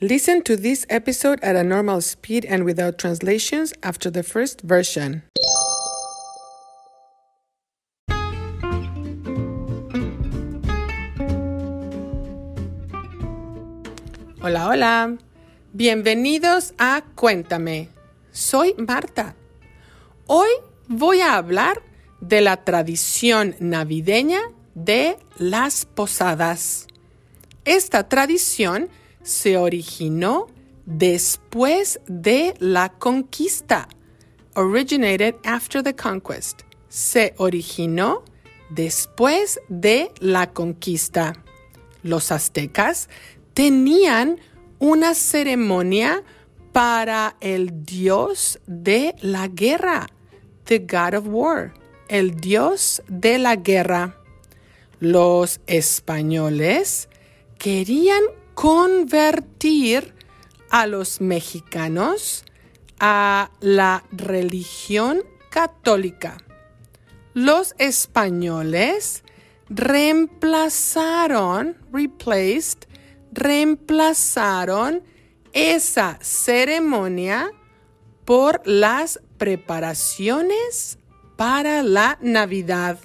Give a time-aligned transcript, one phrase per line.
[0.00, 5.22] Listen to this episode at a normal speed and without translations after the first version.
[14.42, 15.16] Hola, hola.
[15.72, 17.88] Bienvenidos a Cuéntame.
[18.32, 19.36] Soy Marta.
[20.26, 20.48] Hoy
[20.88, 21.82] voy a hablar
[22.20, 24.40] de la tradición navideña
[24.74, 26.88] de las posadas.
[27.64, 28.90] Esta tradición
[29.24, 30.46] se originó
[30.86, 33.88] después de la conquista.
[34.54, 36.62] Originated after the conquest.
[36.88, 38.22] Se originó
[38.70, 41.32] después de la conquista.
[42.02, 43.08] Los aztecas
[43.54, 44.38] tenían
[44.78, 46.22] una ceremonia
[46.72, 50.08] para el dios de la guerra,
[50.64, 51.72] the god of war,
[52.08, 54.16] el dios de la guerra.
[55.00, 57.08] Los españoles
[57.58, 58.22] querían
[58.54, 60.14] convertir
[60.70, 62.44] a los mexicanos
[62.98, 66.38] a la religión católica.
[67.34, 69.24] Los españoles
[69.68, 72.78] reemplazaron, replaced,
[73.32, 75.02] reemplazaron
[75.52, 77.50] esa ceremonia
[78.24, 80.98] por las preparaciones
[81.36, 82.98] para la Navidad.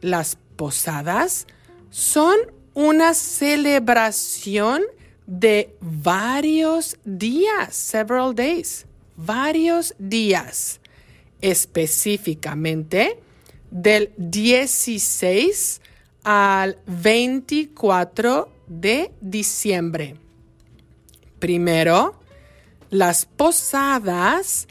[0.00, 1.46] Las posadas
[1.90, 2.36] son
[2.80, 4.82] una celebración
[5.26, 8.86] de varios días, several days,
[9.16, 10.80] varios días,
[11.42, 13.20] específicamente
[13.70, 15.82] del 16
[16.24, 20.16] al 24 de diciembre.
[21.38, 22.18] Primero,
[22.88, 24.68] las posadas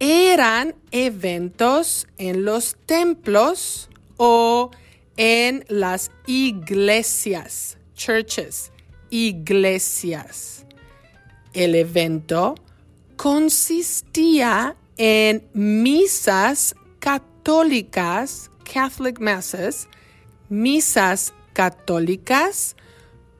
[0.00, 4.72] eran eventos en los templos o
[5.16, 8.72] en las iglesias, churches,
[9.10, 10.66] iglesias.
[11.52, 12.54] El evento
[13.16, 19.88] consistía en misas católicas, Catholic Masses,
[20.48, 22.74] misas católicas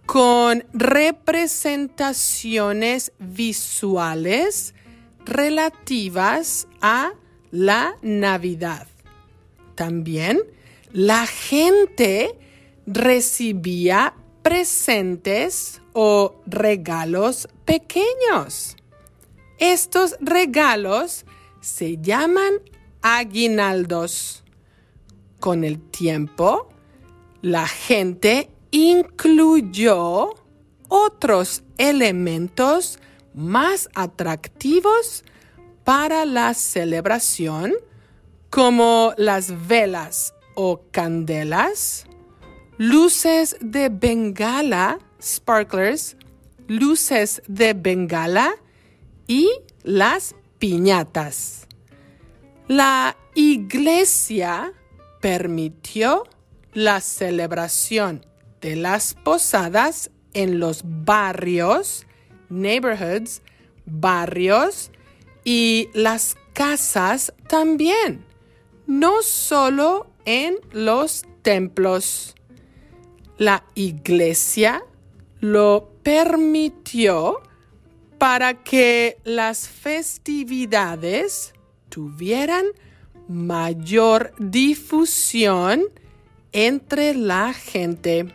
[0.06, 4.74] con representaciones visuales
[5.24, 7.12] relativas a
[7.50, 8.86] la Navidad.
[9.74, 10.40] También
[10.92, 12.38] la gente
[12.86, 18.76] recibía presentes o regalos pequeños.
[19.58, 21.24] Estos regalos
[21.60, 22.54] se llaman
[23.00, 24.44] aguinaldos.
[25.40, 26.68] Con el tiempo,
[27.40, 30.34] la gente incluyó
[30.88, 32.98] otros elementos
[33.34, 35.24] más atractivos
[35.84, 37.72] para la celebración,
[38.50, 42.06] como las velas o candelas,
[42.78, 46.16] luces de bengala, sparklers,
[46.68, 48.54] luces de bengala
[49.26, 49.50] y
[49.82, 51.66] las piñatas.
[52.68, 54.72] La iglesia
[55.20, 56.24] permitió
[56.72, 58.24] la celebración
[58.60, 62.06] de las posadas en los barrios,
[62.48, 63.42] neighborhoods,
[63.84, 64.90] barrios
[65.44, 68.24] y las casas también,
[68.86, 72.34] no solo en los templos.
[73.38, 74.82] La iglesia
[75.40, 77.40] lo permitió
[78.18, 81.52] para que las festividades
[81.88, 82.66] tuvieran
[83.28, 85.84] mayor difusión
[86.52, 88.32] entre la gente.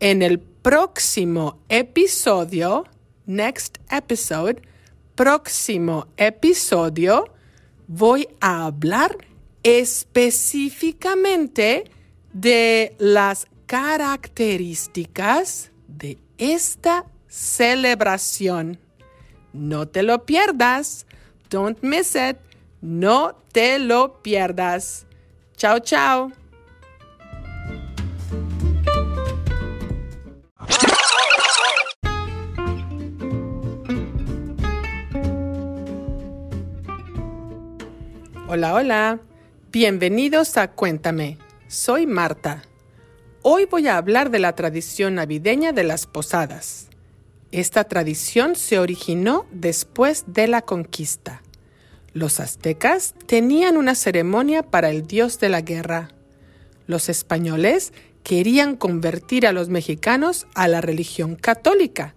[0.00, 2.84] En el próximo episodio,
[3.26, 4.62] next episode,
[5.14, 7.26] próximo episodio,
[7.86, 9.18] voy a hablar
[9.62, 11.84] específicamente
[12.32, 18.78] de las características de esta celebración.
[19.52, 21.06] No te lo pierdas.
[21.50, 22.38] Don't miss it.
[22.80, 25.06] No te lo pierdas.
[25.56, 26.32] Chao, chao.
[38.48, 39.31] Hola, hola.
[39.72, 41.38] Bienvenidos a Cuéntame.
[41.66, 42.62] Soy Marta.
[43.40, 46.88] Hoy voy a hablar de la tradición navideña de las posadas.
[47.52, 51.40] Esta tradición se originó después de la conquista.
[52.12, 56.10] Los aztecas tenían una ceremonia para el dios de la guerra.
[56.86, 62.14] Los españoles querían convertir a los mexicanos a la religión católica.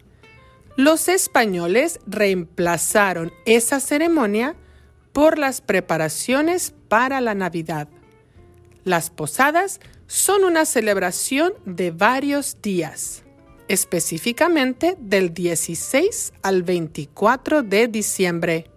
[0.75, 4.57] Los españoles reemplazaron esa ceremonia
[5.15, 7.87] por las preparaciones para la Navidad.
[8.83, 13.23] Las posadas son una celebración de varios días.
[13.67, 18.69] específicamente del 16 al 24 de diciembre.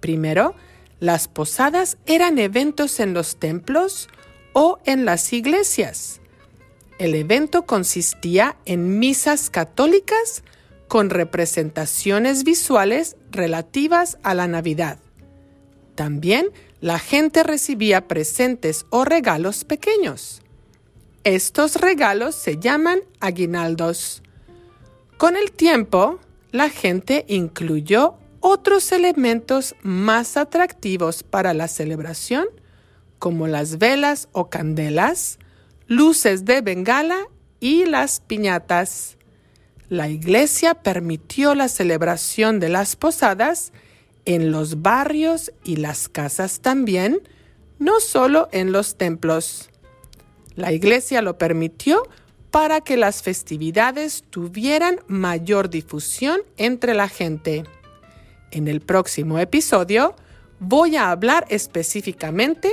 [0.00, 0.54] Primero,
[1.00, 4.08] las posadas eran eventos en los templos
[4.54, 6.22] o en las iglesias.
[6.98, 10.44] El evento consistía en misas católicas
[10.88, 14.98] con representaciones visuales relativas a la Navidad.
[15.96, 16.50] También
[16.80, 20.42] la gente recibía presentes o regalos pequeños.
[21.24, 24.22] Estos regalos se llaman aguinaldos.
[25.16, 26.20] Con el tiempo,
[26.52, 32.46] la gente incluyó otros elementos más atractivos para la celebración,
[33.18, 35.38] como las velas o candelas,
[35.86, 37.26] luces de bengala
[37.58, 39.16] y las piñatas.
[39.88, 43.72] La iglesia permitió la celebración de las posadas
[44.26, 47.20] en los barrios y las casas también,
[47.78, 49.70] no solo en los templos.
[50.54, 52.02] La iglesia lo permitió
[52.50, 57.64] para que las festividades tuvieran mayor difusión entre la gente.
[58.50, 60.14] En el próximo episodio
[60.58, 62.70] voy a hablar específicamente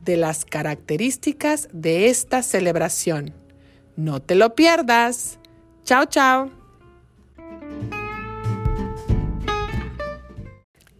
[0.00, 3.34] de las características de esta celebración.
[3.96, 5.38] No te lo pierdas.
[5.84, 6.65] Chao, chao.